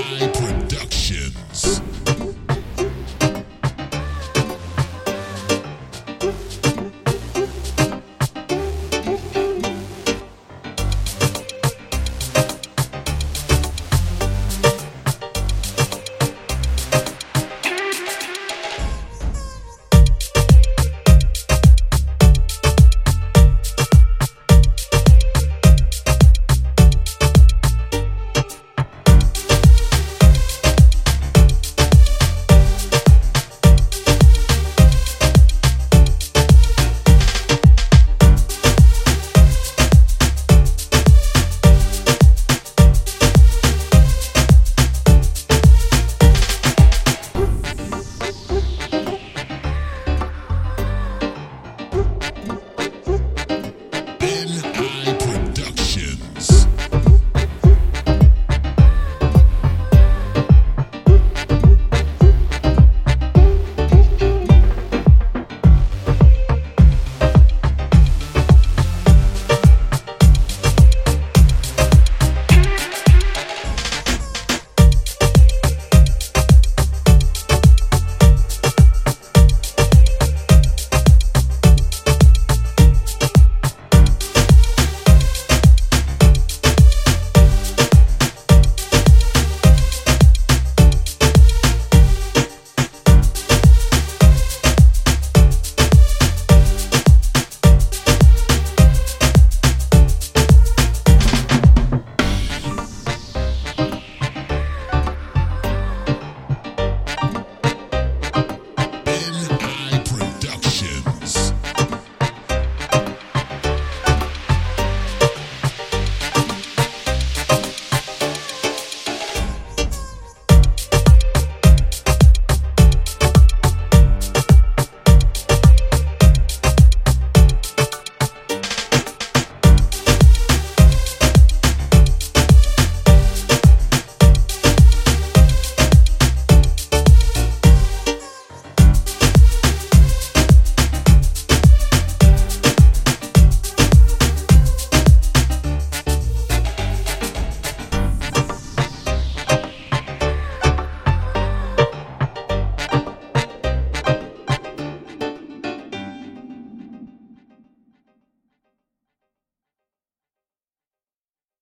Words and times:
Bye. 0.00 0.39